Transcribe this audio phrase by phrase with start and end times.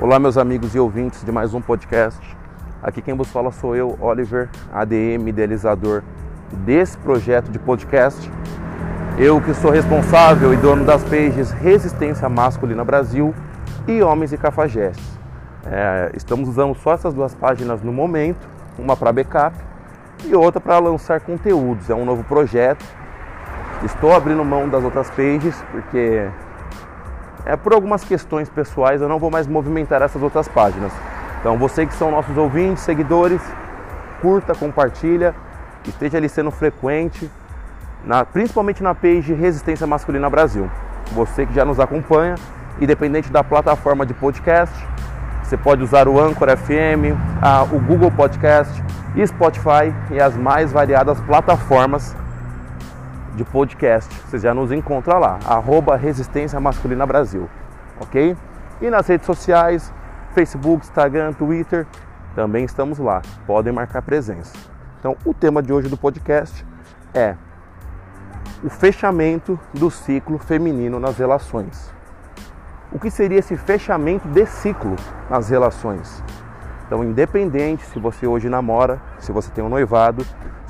[0.00, 2.20] Olá, meus amigos e ouvintes de mais um podcast.
[2.82, 6.02] Aqui quem vos fala sou eu, Oliver, ADM, idealizador
[6.64, 8.28] desse projeto de podcast.
[9.16, 13.32] Eu que sou responsável e dono das pages Resistência Masculina Brasil
[13.86, 15.16] e Homens e Cafajestes.
[15.64, 19.56] É, estamos usando só essas duas páginas no momento, uma para backup
[20.24, 21.88] e outra para lançar conteúdos.
[21.88, 22.84] É um novo projeto.
[23.84, 26.28] Estou abrindo mão das outras pages porque
[27.46, 30.92] é por algumas questões pessoais eu não vou mais movimentar essas outras páginas.
[31.40, 33.40] Então você que são nossos ouvintes, seguidores,
[34.20, 35.34] curta, compartilha,
[35.86, 37.30] esteja ali sendo frequente,
[38.04, 40.70] na, principalmente na page Resistência Masculina Brasil.
[41.12, 42.36] Você que já nos acompanha,
[42.80, 44.74] independente da plataforma de podcast,
[45.42, 48.82] você pode usar o Anchor FM, a, o Google Podcast,
[49.26, 52.16] Spotify e as mais variadas plataformas
[53.34, 54.14] de podcast.
[54.22, 57.48] Você já nos encontra lá, arroba Resistência Masculina Brasil,
[58.00, 58.36] ok?
[58.80, 59.92] E nas redes sociais,
[60.34, 61.86] Facebook, Instagram, Twitter,
[62.34, 63.22] também estamos lá.
[63.46, 64.52] Podem marcar presença.
[64.98, 66.64] Então, o tema de hoje do podcast
[67.12, 67.36] é
[68.62, 71.92] o fechamento do ciclo feminino nas relações.
[72.90, 74.96] O que seria esse fechamento de ciclo
[75.28, 76.22] nas relações?
[76.86, 80.24] Então, independente se você hoje namora, se você tem um noivado,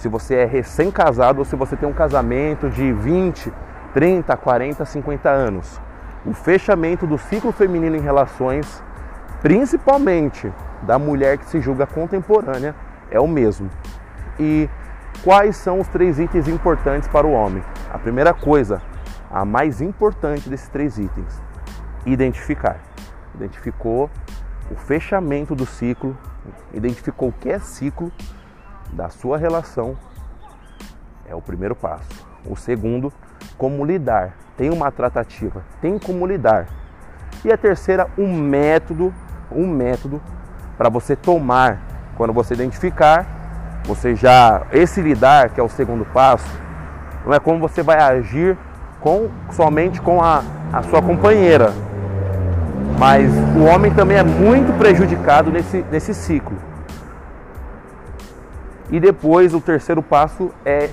[0.05, 3.51] se você é recém-casado ou se você tem um casamento de 20,
[3.95, 5.81] 30, 40, 50 anos.
[6.27, 8.85] O fechamento do ciclo feminino em relações,
[9.41, 10.53] principalmente
[10.83, 12.75] da mulher que se julga contemporânea,
[13.11, 13.71] é o mesmo.
[14.39, 14.69] E
[15.23, 17.65] quais são os três itens importantes para o homem?
[17.91, 18.83] A primeira coisa,
[19.31, 21.41] a mais importante desses três itens,
[22.05, 22.77] identificar.
[23.35, 24.11] Identificou
[24.71, 26.15] o fechamento do ciclo,
[26.75, 28.13] identificou o que é ciclo
[28.95, 29.97] da sua relação,
[31.29, 32.27] é o primeiro passo.
[32.47, 33.13] O segundo,
[33.59, 34.33] como lidar.
[34.57, 36.67] Tem uma tratativa, tem como lidar.
[37.45, 39.13] E a terceira, um método,
[39.51, 40.23] um método
[40.79, 41.81] para você tomar
[42.17, 43.27] quando você identificar,
[43.85, 46.49] você já esse lidar, que é o segundo passo,
[47.27, 48.57] não é como você vai agir
[49.01, 51.73] com somente com a, a sua companheira,
[52.99, 56.57] mas o homem também é muito prejudicado nesse, nesse ciclo.
[58.95, 60.89] E depois o terceiro passo é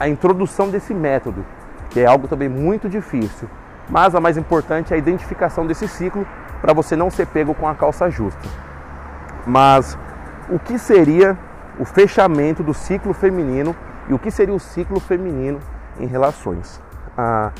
[0.00, 1.44] a introdução desse método,
[1.90, 3.50] que é algo também muito difícil.
[3.86, 6.26] Mas a mais importante é a identificação desse ciclo
[6.62, 8.40] para você não ser pego com a calça justa.
[9.46, 9.98] Mas
[10.48, 11.36] o que seria
[11.78, 13.76] o fechamento do ciclo feminino
[14.08, 15.60] e o que seria o ciclo feminino
[16.00, 16.80] em relações?
[17.14, 17.52] Ah,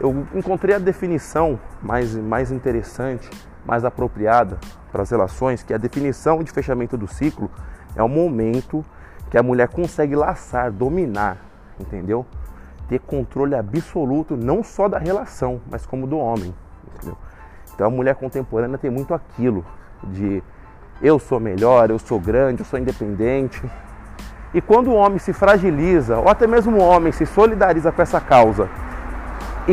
[0.00, 3.28] eu encontrei a definição mais, mais interessante,
[3.66, 4.56] mais apropriada
[4.90, 7.50] para as relações, que a definição de fechamento do ciclo
[7.94, 8.82] é o momento
[9.30, 11.38] que a mulher consegue laçar, dominar,
[11.78, 12.24] entendeu?
[12.88, 16.54] Ter controle absoluto não só da relação, mas como do homem,
[16.94, 17.16] entendeu?
[17.74, 19.64] Então a mulher contemporânea tem muito aquilo
[20.02, 20.42] de
[21.00, 23.62] eu sou melhor, eu sou grande, eu sou independente.
[24.52, 28.20] E quando o homem se fragiliza, ou até mesmo o homem se solidariza com essa
[28.20, 28.68] causa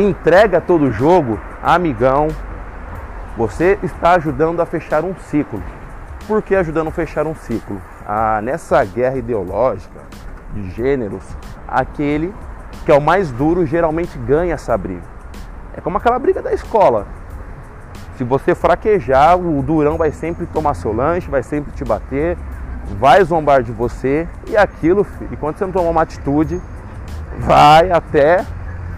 [0.00, 2.28] entrega todo o jogo, amigão,
[3.36, 5.62] você está ajudando a fechar um ciclo.
[6.26, 7.80] Por que ajudando a fechar um ciclo?
[8.42, 10.00] Nessa guerra ideológica
[10.54, 11.24] de gêneros,
[11.66, 12.32] aquele
[12.84, 15.02] que é o mais duro geralmente ganha essa briga.
[15.76, 17.06] É como aquela briga da escola.
[18.16, 22.38] Se você fraquejar, o durão vai sempre tomar seu lanche, vai sempre te bater,
[22.98, 26.62] vai zombar de você e aquilo, e quando você não tomar uma atitude,
[27.40, 28.44] vai até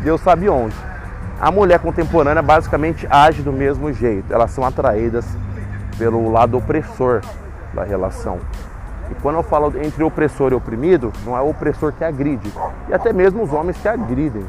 [0.00, 0.76] Deus sabe onde.
[1.40, 5.24] A mulher contemporânea basicamente age do mesmo jeito, elas são atraídas
[5.96, 7.22] pelo lado opressor
[7.72, 8.38] da relação.
[9.10, 12.52] E quando eu falo entre opressor e oprimido, não é o opressor que agride,
[12.88, 14.44] e até mesmo os homens que agridem.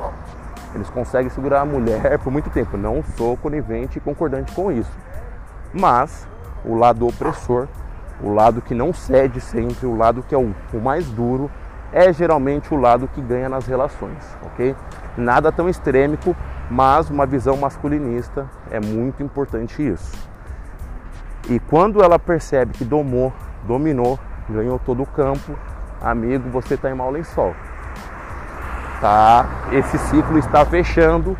[0.76, 2.78] Eles conseguem segurar a mulher por muito tempo.
[2.78, 4.92] Não sou conivente e concordante com isso.
[5.74, 6.28] Mas
[6.64, 7.68] o lado opressor,
[8.22, 11.50] o lado que não cede sempre, o lado que é o, mais duro,
[11.92, 14.76] é geralmente o lado que ganha nas relações, ok?
[15.18, 16.36] Nada tão extrêmico,
[16.70, 20.30] mas uma visão masculinista é muito importante isso.
[21.50, 24.20] E quando ela percebe que domou, dominou,
[24.52, 25.56] ganhou todo o campo,
[26.02, 27.56] amigo, você está em mau lençol.
[29.02, 29.46] Tá?
[29.72, 31.38] Esse ciclo está fechando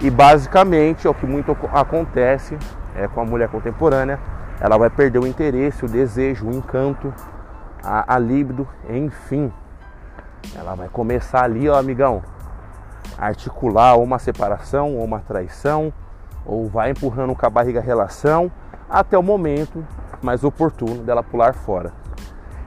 [0.00, 2.56] e basicamente é o que muito acontece
[2.94, 4.18] é com a mulher contemporânea,
[4.60, 7.12] ela vai perder o interesse, o desejo, o encanto,
[7.82, 9.52] a, a libido, enfim,
[10.54, 12.22] ela vai começar ali, ó, amigão,
[13.18, 15.92] articular uma separação ou uma traição,
[16.44, 18.50] ou vai empurrando com a barriga a relação
[18.90, 19.84] até o momento
[20.20, 22.01] mais oportuno dela pular fora.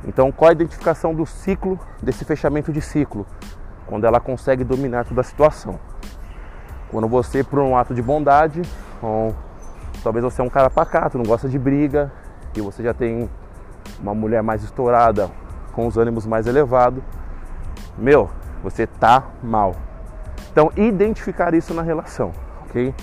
[0.07, 3.25] Então, qual a identificação do ciclo, desse fechamento de ciclo?
[3.88, 5.80] Quando ela consegue dominar toda a situação.
[6.90, 8.62] Quando você, por um ato de bondade,
[9.02, 9.36] ou
[10.04, 12.12] talvez você é um cara pacato, não gosta de briga,
[12.56, 13.30] e você já tem
[14.00, 15.30] uma mulher mais estourada,
[15.74, 17.04] com os ânimos mais elevados.
[17.98, 18.30] Meu,
[18.63, 19.75] você tá mal.
[20.52, 22.31] Então, identificar isso na relação,
[22.63, 22.94] ok?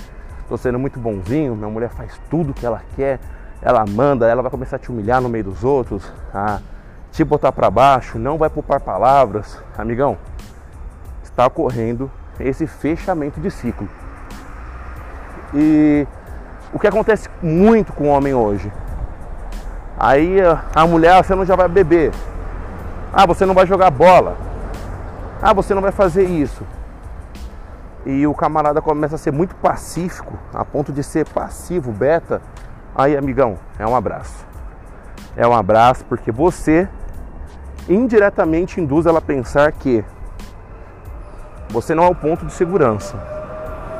[0.49, 3.21] Tô sendo muito bonzinho, minha mulher faz tudo que ela quer,
[3.61, 6.61] ela manda, ela vai começar a te humilhar no meio dos outros, a
[7.13, 9.63] te botar para baixo, não vai poupar palavras.
[9.77, 10.17] Amigão,
[11.23, 12.11] está ocorrendo
[12.41, 13.89] esse fechamento de ciclo.
[15.55, 16.07] E
[16.73, 18.73] o que acontece muito com o homem hoje?
[19.99, 20.39] Aí
[20.75, 22.13] a mulher, ah, você não já vai beber.
[23.13, 24.37] Ah, você não vai jogar bola.
[25.41, 26.67] Ah, você não vai fazer isso.
[28.07, 32.41] E o camarada começa a ser muito pacífico, a ponto de ser passivo, beta.
[32.95, 34.45] Aí, amigão, é um abraço.
[35.37, 36.89] É um abraço porque você
[37.89, 40.05] indiretamente induz ela a pensar que
[41.69, 43.17] você não é o ponto de segurança.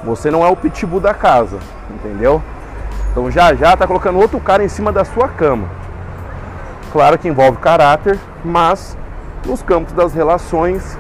[0.05, 1.59] Você não é o pitbull da casa,
[1.91, 2.43] entendeu?
[3.11, 5.69] Então já já tá colocando outro cara em cima da sua cama.
[6.93, 8.97] Claro que envolve caráter, mas
[9.47, 10.99] nos campos das relações,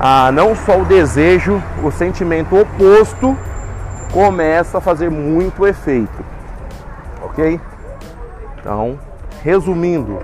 [0.00, 3.36] ah, não só o desejo, o sentimento oposto
[4.12, 6.24] começa a fazer muito efeito.
[7.22, 7.60] Ok?
[8.58, 8.98] Então,
[9.42, 10.20] resumindo,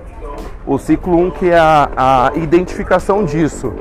[0.66, 3.72] o ciclo 1 um, que é a, a identificação disso.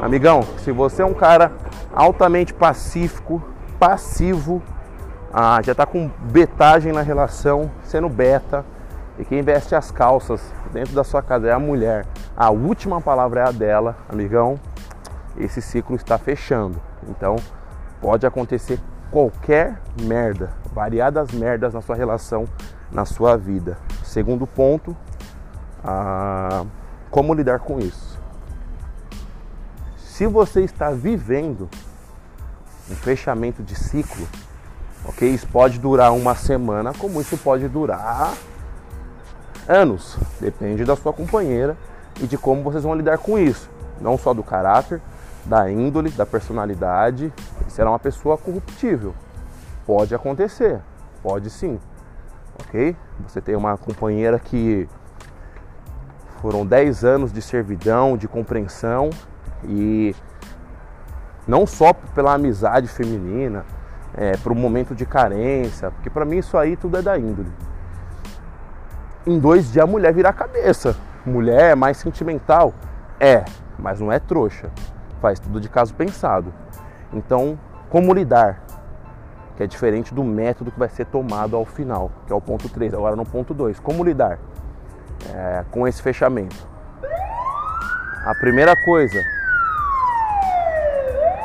[0.00, 1.52] Amigão, se você é um cara
[1.94, 3.42] altamente pacífico,
[3.78, 4.62] passivo,
[5.32, 8.64] ah, já está com betagem na relação, sendo beta,
[9.18, 10.40] e quem veste as calças
[10.72, 12.06] dentro da sua casa é a mulher,
[12.36, 14.58] a última palavra é a dela, amigão,
[15.36, 16.80] esse ciclo está fechando.
[17.08, 17.36] Então
[18.00, 18.80] pode acontecer
[19.10, 22.44] qualquer merda, variadas merdas na sua relação,
[22.90, 23.78] na sua vida.
[24.02, 24.96] Segundo ponto,
[25.84, 26.64] ah,
[27.10, 28.18] como lidar com isso?
[29.98, 31.68] Se você está vivendo
[32.90, 34.26] um fechamento de ciclo,
[35.04, 35.28] ok?
[35.28, 38.32] Isso pode durar uma semana, como isso pode durar
[39.68, 40.16] anos.
[40.40, 41.76] Depende da sua companheira
[42.20, 43.70] e de como vocês vão lidar com isso.
[44.00, 45.00] Não só do caráter,
[45.44, 47.32] da índole, da personalidade.
[47.68, 49.14] Será uma pessoa corruptível.
[49.86, 50.80] Pode acontecer,
[51.22, 51.78] pode sim.
[52.60, 52.96] Ok?
[53.28, 54.88] Você tem uma companheira que
[56.44, 59.08] foram 10 anos de servidão, de compreensão
[59.66, 60.14] e
[61.48, 63.64] não só pela amizade feminina,
[64.14, 67.50] é, para o momento de carência, porque para mim isso aí tudo é da índole.
[69.26, 70.94] Em dois dias a mulher vira a cabeça.
[71.24, 72.74] Mulher é mais sentimental?
[73.18, 73.42] É,
[73.78, 74.68] mas não é trouxa.
[75.22, 76.52] Faz tudo de caso pensado.
[77.10, 77.58] Então,
[77.88, 78.62] como lidar?
[79.56, 82.68] Que é diferente do método que vai ser tomado ao final, que é o ponto
[82.68, 82.92] 3.
[82.92, 83.80] Agora no ponto 2.
[83.80, 84.38] Como lidar
[85.32, 86.56] é, com esse fechamento?
[88.26, 89.20] A primeira coisa,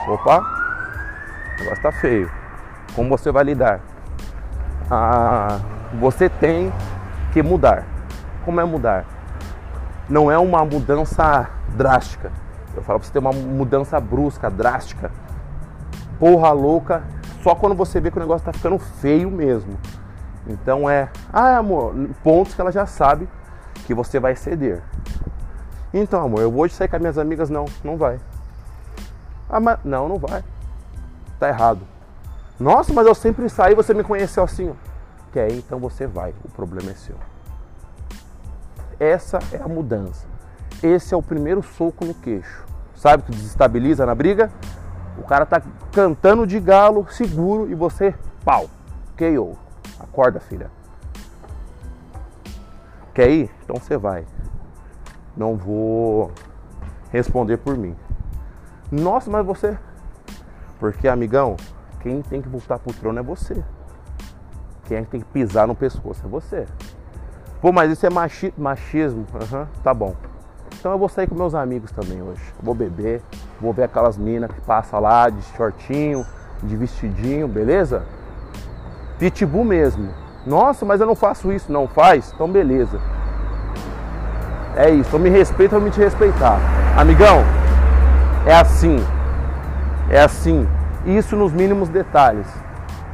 [0.09, 2.31] Opa, o negócio tá feio.
[2.95, 3.79] Como você vai lidar?
[4.89, 5.59] Ah,
[5.99, 6.73] você tem
[7.31, 7.85] que mudar.
[8.43, 9.05] Como é mudar?
[10.09, 12.31] Não é uma mudança drástica.
[12.75, 15.11] Eu falo pra você ter uma mudança brusca, drástica.
[16.17, 17.03] Porra louca,
[17.43, 19.77] só quando você vê que o negócio tá ficando feio mesmo.
[20.47, 21.93] Então é, ah, amor,
[22.23, 23.29] pontos que ela já sabe
[23.89, 24.83] que você vai ceder.
[25.91, 27.49] Então, amor, eu vou hoje sair com as minhas amigas?
[27.49, 28.19] Não, não vai.
[29.49, 30.43] Ah, mas não, não vai.
[31.39, 31.79] Tá errado.
[32.59, 34.75] Nossa, mas eu sempre saí, você me conheceu assim.
[35.33, 36.35] Quer, então você vai.
[36.45, 37.15] O problema é seu.
[38.99, 40.27] Essa é a mudança.
[40.83, 42.63] Esse é o primeiro soco no queixo.
[42.95, 44.51] Sabe que desestabiliza na briga?
[45.17, 48.13] O cara tá cantando de galo, seguro, e você,
[48.45, 48.69] pau.
[49.17, 49.57] KO.
[49.99, 50.69] Acorda, filha.
[53.19, 53.51] Quer ir?
[53.65, 54.25] Então você vai.
[55.35, 56.31] Não vou
[57.11, 57.93] responder por mim.
[58.89, 59.77] Nossa, mas você.
[60.79, 61.57] Porque, amigão,
[61.99, 63.61] quem tem que voltar pro trono é você.
[64.85, 66.65] Quem é tem que pisar no pescoço é você.
[67.59, 69.25] Pô, mas isso é machi machismo.
[69.33, 70.15] Uhum, tá bom.
[70.79, 72.41] Então eu vou sair com meus amigos também hoje.
[72.63, 73.21] vou beber,
[73.59, 76.25] vou ver aquelas minas que passam lá de shortinho,
[76.63, 78.01] de vestidinho, beleza?
[79.17, 80.09] Pitbull mesmo.
[80.45, 81.71] Nossa, mas eu não faço isso.
[81.71, 82.31] Não faz?
[82.33, 82.99] Então beleza.
[84.75, 85.09] É isso.
[85.09, 86.59] Então me respeita pra me te respeitar.
[86.97, 87.43] Amigão,
[88.45, 88.97] é assim.
[90.09, 90.67] É assim.
[91.05, 92.47] Isso nos mínimos detalhes.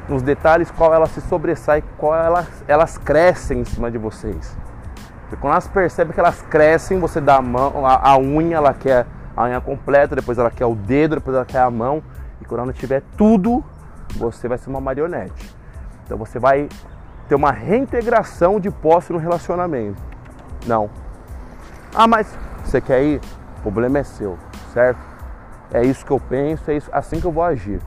[0.07, 4.55] Nos detalhes qual ela se sobressai, qual elas, elas crescem em cima de vocês.
[5.21, 8.73] Porque quando elas percebem que elas crescem, você dá a mão, a, a unha, ela
[8.73, 12.03] quer a unha completa, depois ela quer o dedo, depois ela quer a mão.
[12.39, 13.63] E quando ela tiver tudo,
[14.15, 15.55] você vai ser uma marionete.
[16.05, 16.69] Então você vai
[17.27, 20.01] ter uma reintegração de posse no relacionamento.
[20.65, 20.89] Não.
[21.93, 22.27] Ah, mas
[22.63, 23.21] você quer ir?
[23.59, 24.37] O problema é seu,
[24.73, 24.99] certo?
[25.73, 27.81] É isso que eu penso, é isso, assim que eu vou agir.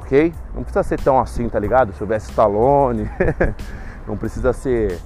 [0.00, 0.32] ok?
[0.54, 1.92] Não precisa ser tão assim, tá ligado?
[1.92, 3.10] Sylvester Stallone,
[4.06, 4.98] não precisa ser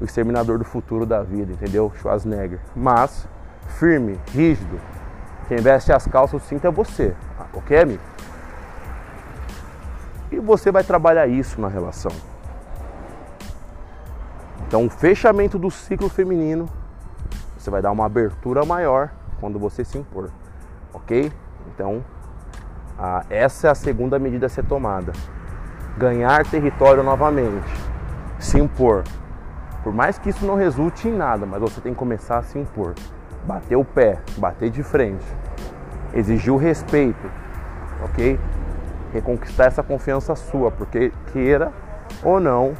[0.00, 1.92] o exterminador do futuro da vida, entendeu?
[2.00, 2.58] Schwarzenegger.
[2.74, 3.28] Mas,
[3.78, 4.80] firme, rígido,
[5.48, 7.14] quem veste as calças o é você,
[7.52, 8.02] ok, amigo?
[10.32, 12.12] E você vai trabalhar isso na relação.
[14.74, 16.68] Então, o fechamento do ciclo feminino,
[17.56, 20.30] você vai dar uma abertura maior quando você se impor,
[20.92, 21.32] ok?
[21.68, 22.04] Então,
[23.30, 25.12] essa é a segunda medida a ser tomada.
[25.96, 27.72] Ganhar território novamente,
[28.40, 29.04] se impor.
[29.84, 32.58] Por mais que isso não resulte em nada, mas você tem que começar a se
[32.58, 32.94] impor.
[33.46, 35.24] Bater o pé, bater de frente,
[36.12, 37.30] exigir o respeito,
[38.02, 38.40] ok?
[39.12, 41.72] Reconquistar essa confiança sua, porque queira
[42.24, 42.74] ou não,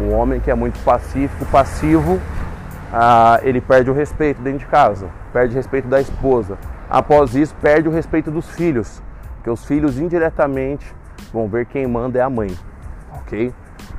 [0.00, 2.20] um homem que é muito pacífico, passivo,
[2.92, 6.56] ah, ele perde o respeito dentro de casa, perde o respeito da esposa.
[6.88, 9.02] Após isso, perde o respeito dos filhos,
[9.36, 10.94] porque os filhos indiretamente
[11.32, 12.56] vão ver quem manda é a mãe,
[13.12, 13.52] ok?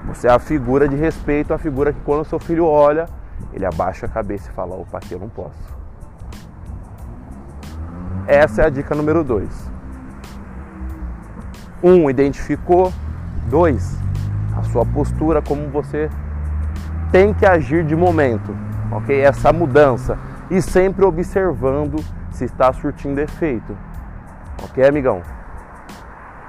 [0.05, 3.05] Você é a figura de respeito, a figura que quando o seu filho olha,
[3.53, 5.77] ele abaixa a cabeça e fala: opa, aqui eu não posso.
[8.25, 9.69] Essa é a dica número dois.
[11.83, 12.91] Um, identificou.
[13.47, 13.97] Dois,
[14.59, 16.09] a sua postura, como você
[17.11, 18.55] tem que agir de momento,
[18.91, 19.19] ok?
[19.19, 20.17] Essa mudança
[20.49, 23.75] e sempre observando se está surtindo efeito,
[24.63, 25.21] ok, amigão?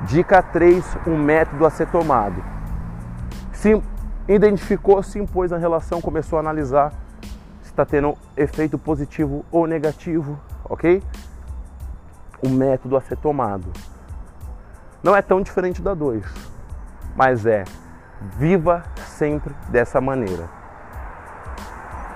[0.03, 2.43] Dica 3, um método a ser tomado.
[3.53, 3.81] Se
[4.27, 6.93] identificou, se impôs na relação, começou a analisar
[7.61, 11.03] se está tendo efeito positivo ou negativo, ok?
[12.43, 13.67] O método a ser tomado.
[15.03, 16.25] Não é tão diferente da 2,
[17.15, 17.65] mas é
[18.21, 20.45] Viva sempre dessa maneira.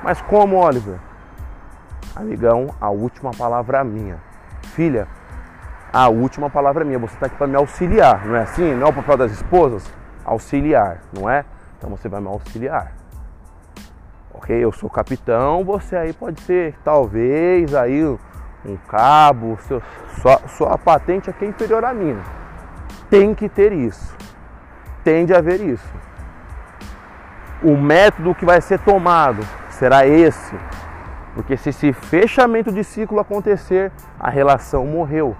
[0.03, 0.99] Mas como, Oliver?
[2.15, 4.19] Amigão, a última palavra é minha.
[4.75, 5.09] Filha,
[5.91, 6.99] a última palavra é minha.
[6.99, 8.75] Você está aqui para me auxiliar, não é assim?
[8.75, 9.91] Não é o papel das esposas?
[10.25, 11.45] Auxiliar, não é?
[11.79, 12.93] Então você vai me auxiliar.
[14.35, 14.55] Ok?
[14.55, 19.83] Eu sou capitão, você aí pode ser, talvez, aí um cabo, seu,
[20.21, 22.23] sua, sua patente aqui é inferior à minha.
[23.09, 24.24] Tem que ter isso
[25.05, 25.93] tende a haver isso.
[27.63, 30.55] O método que vai ser tomado será esse,
[31.35, 35.37] porque se esse fechamento de ciclo acontecer, a relação morreu.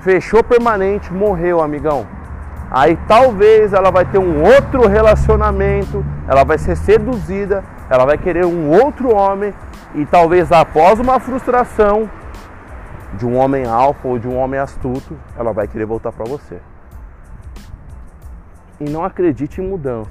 [0.00, 2.06] Fechou permanente, morreu, amigão.
[2.70, 8.46] Aí talvez ela vai ter um outro relacionamento, ela vai ser seduzida, ela vai querer
[8.46, 9.52] um outro homem
[9.94, 12.08] e talvez após uma frustração
[13.14, 16.60] de um homem alfa ou de um homem astuto, ela vai querer voltar para você
[18.80, 20.10] e não acredite em mudança.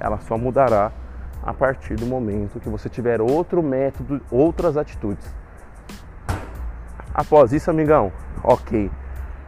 [0.00, 0.90] Ela só mudará
[1.42, 5.32] a partir do momento que você tiver outro método, outras atitudes.
[7.14, 8.90] Após isso, amigão, ok.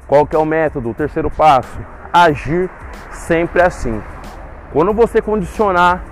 [0.06, 0.90] Qual que é o método?
[0.90, 1.78] O terceiro passo,
[2.12, 2.70] agir
[3.10, 4.02] sempre assim.
[4.72, 6.02] Quando você condicionar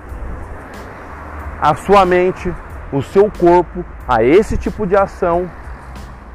[1.61, 2.53] a sua mente,
[2.91, 5.49] o seu corpo a esse tipo de ação,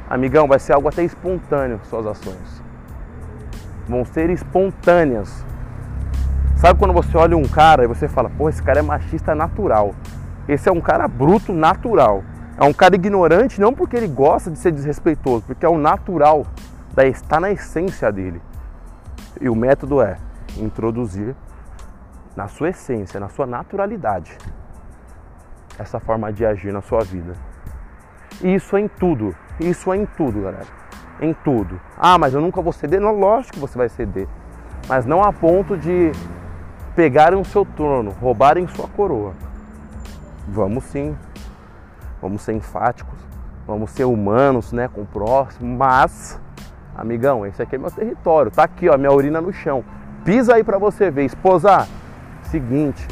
[0.09, 2.63] amigão, vai ser algo até espontâneo suas ações.
[3.87, 5.45] Vão ser espontâneas.
[6.57, 9.93] Sabe quando você olha um cara e você fala, pô, esse cara é machista natural.
[10.49, 12.23] Esse é um cara bruto natural.
[12.57, 16.47] É um cara ignorante não porque ele gosta de ser desrespeitoso, porque é o natural,
[16.97, 18.41] está na essência dele.
[19.39, 20.17] E o método é
[20.57, 21.35] introduzir
[22.35, 24.35] na sua essência, na sua naturalidade,
[25.77, 27.33] essa forma de agir na sua vida.
[28.41, 29.35] E isso é em tudo.
[29.59, 30.65] Isso é em tudo, galera.
[31.21, 31.79] Em tudo.
[31.95, 32.99] Ah, mas eu nunca vou ceder.
[32.99, 34.27] Não, lógico que você vai ceder.
[34.87, 36.11] Mas não a ponto de
[36.97, 39.33] pegarem o seu trono, roubarem sua coroa.
[40.47, 41.15] Vamos sim,
[42.19, 43.19] vamos ser enfáticos,
[43.67, 46.41] vamos ser humanos, né, com o próximo, mas,
[46.95, 49.85] amigão, esse aqui é meu território, tá aqui, ó, minha urina no chão.
[50.25, 51.87] Pisa aí para você ver, esposa.
[52.41, 53.07] Seguinte,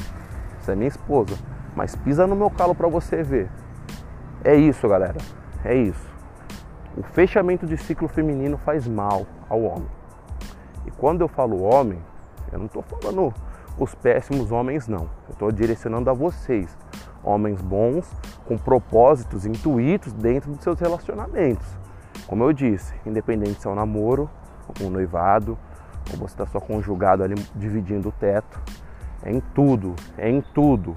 [0.59, 1.37] você é minha esposa,
[1.75, 3.51] mas pisa no meu calo para você ver.
[4.43, 5.17] É isso, galera.
[5.63, 6.09] É isso.
[6.97, 9.89] O fechamento de ciclo feminino faz mal ao homem.
[10.87, 11.99] E quando eu falo homem,
[12.51, 13.31] eu não estou falando
[13.77, 15.09] os péssimos homens não.
[15.27, 16.75] Eu estou direcionando a vocês,
[17.23, 18.09] homens bons,
[18.45, 21.65] com propósitos intuitos dentro dos seus relacionamentos.
[22.27, 24.29] Como eu disse, independente se é um namoro,
[24.81, 25.57] um noivado,
[26.11, 28.59] ou você está só conjugado ali dividindo o teto,
[29.23, 30.95] é em tudo, é em tudo.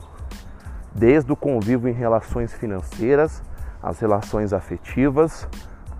[0.95, 3.43] Desde o convívio em relações financeiras,
[3.83, 5.49] as relações afetivas,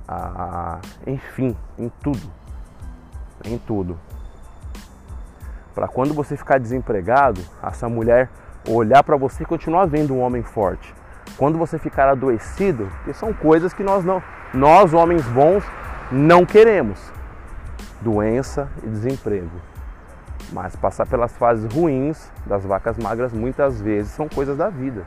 [0.07, 2.31] a, enfim, em tudo.
[3.45, 3.99] Em tudo
[5.79, 8.29] para quando você ficar desempregado, essa mulher
[8.69, 10.93] olhar para você e continuar vendo um homem forte.
[11.37, 14.21] Quando você ficar adoecido, que são coisas que nós não,
[14.53, 15.63] nós homens bons
[16.11, 16.99] não queremos.
[18.01, 19.53] doença e desemprego.
[20.53, 25.05] Mas passar pelas fases ruins das vacas magras muitas vezes são coisas da vida.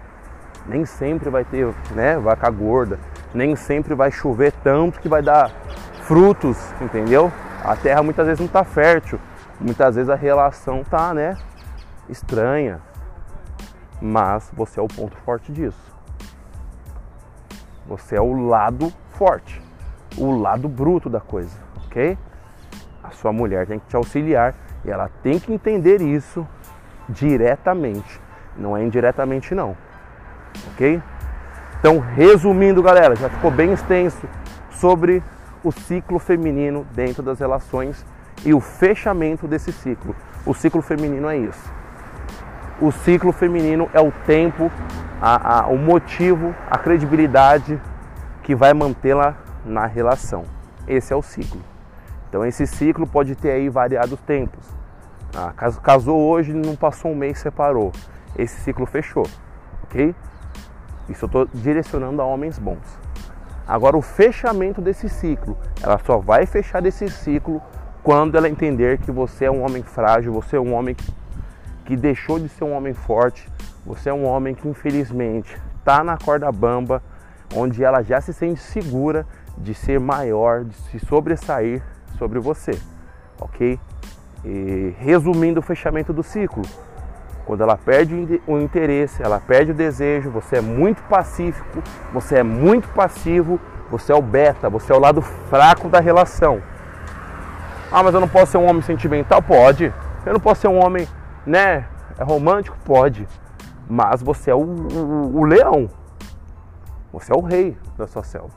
[0.65, 2.97] Nem sempre vai ter né, vaca gorda,
[3.33, 5.51] nem sempre vai chover tanto que vai dar
[6.03, 7.29] frutos, entendeu?
[7.61, 9.19] A terra muitas vezes não está fértil,
[9.61, 11.37] muitas vezes a relação está né,
[12.09, 12.81] estranha,
[14.01, 15.91] mas você é o ponto forte disso.
[17.87, 19.61] Você é o lado forte,
[20.17, 22.17] o lado bruto da coisa, ok?
[23.03, 26.47] A sua mulher tem que te auxiliar e ela tem que entender isso
[27.07, 28.19] diretamente,
[28.57, 29.75] não é indiretamente não.
[30.73, 31.01] OK?
[31.79, 34.27] Então, resumindo, galera, já ficou bem extenso
[34.69, 35.23] sobre
[35.63, 38.05] o ciclo feminino dentro das relações
[38.45, 40.15] e o fechamento desse ciclo.
[40.45, 41.71] O ciclo feminino é isso.
[42.81, 44.71] O ciclo feminino é o tempo,
[45.21, 47.79] a, a, o motivo, a credibilidade
[48.41, 50.45] que vai mantê-la na relação.
[50.87, 51.61] Esse é o ciclo.
[52.27, 54.65] Então esse ciclo pode ter aí variados tempos.
[55.35, 57.91] Ah, casou hoje, não passou um mês, separou.
[58.37, 59.27] Esse ciclo fechou,
[59.83, 60.15] ok?
[61.07, 62.99] Isso eu estou direcionando a homens bons.
[63.67, 67.61] Agora o fechamento desse ciclo, ela só vai fechar esse ciclo
[68.03, 70.95] quando ela entender que você é um homem frágil, você é um homem
[71.85, 73.49] que, deixou de ser um homem forte,
[73.85, 77.03] você é um homem que infelizmente está na corda bamba,
[77.53, 79.27] onde ela já se sente segura
[79.57, 81.83] de ser maior, de se sobressair
[82.17, 82.71] sobre você,
[83.39, 83.77] ok?
[84.45, 86.63] E, resumindo o fechamento do ciclo,
[87.45, 92.43] quando ela perde o interesse, ela perde o desejo, você é muito pacífico, você é
[92.43, 96.61] muito passivo, você é o beta, você é o lado fraco da relação.
[97.91, 99.41] Ah, mas eu não posso ser um homem sentimental?
[99.41, 99.93] Pode.
[100.25, 101.07] Eu não posso ser um homem,
[101.45, 101.85] né,
[102.19, 102.77] romântico?
[102.85, 103.27] Pode.
[103.89, 105.89] Mas você é o, o, o leão.
[107.11, 108.53] Você é o rei da sua selva.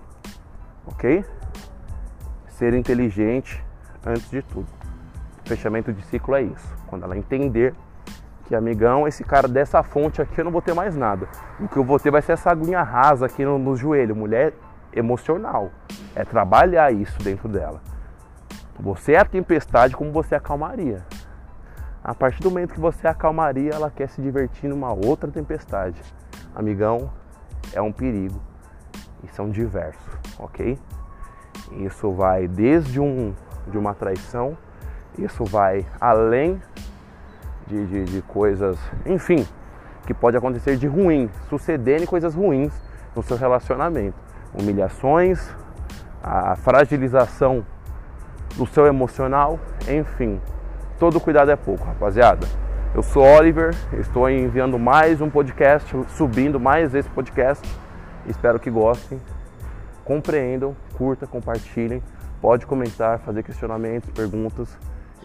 [0.87, 1.25] Ok?
[2.55, 3.63] ser inteligente
[4.07, 4.67] antes de tudo.
[5.45, 6.75] Fechamento de ciclo é isso.
[6.87, 7.75] Quando ela entender
[8.47, 11.29] que, amigão, esse cara dessa fonte aqui eu não vou ter mais nada.
[11.61, 14.15] O que eu vou ter vai ser essa aguinha rasa aqui no, no joelho.
[14.15, 14.55] Mulher
[14.93, 15.71] emocional.
[16.15, 17.83] É trabalhar isso dentro dela.
[18.79, 20.41] Você é a tempestade como você é
[22.05, 25.31] a partir do momento que você é a calmaria, ela quer se divertir numa outra
[25.31, 25.99] tempestade.
[26.55, 27.11] Amigão,
[27.73, 28.39] é um perigo.
[29.23, 30.79] E são diversos, ok?
[31.73, 33.35] Isso vai desde um,
[33.69, 34.55] de uma traição,
[35.19, 36.61] isso vai além
[37.67, 39.49] de, de, de coisas, enfim,
[40.07, 42.75] que pode acontecer de ruim, sucederem coisas ruins
[43.17, 44.19] no seu relacionamento.
[44.53, 45.51] Humilhações,
[46.23, 47.65] a fragilização
[48.57, 50.41] do seu emocional, enfim.
[50.99, 52.47] Todo cuidado é pouco, rapaziada.
[52.95, 57.69] Eu sou Oliver, estou enviando mais um podcast, subindo mais esse podcast.
[58.27, 59.21] Espero que gostem
[60.05, 62.03] compreendam, curta, compartilhem,
[62.41, 64.69] pode comentar, fazer questionamentos, perguntas,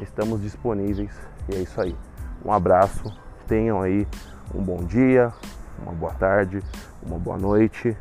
[0.02, 1.12] estamos disponíveis
[1.50, 1.96] e é isso aí.
[2.44, 3.14] Um abraço,
[3.48, 4.08] tenham aí
[4.56, 5.34] um bom dia,
[5.82, 6.62] uma boa tarde,
[7.04, 7.96] uma boa noite.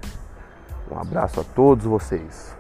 [0.90, 2.56] Um abraço a todos vocês.